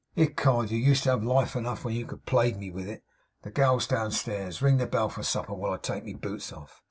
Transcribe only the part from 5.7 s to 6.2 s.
I take my